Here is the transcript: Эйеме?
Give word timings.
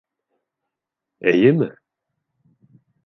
Эйеме? 1.27 1.69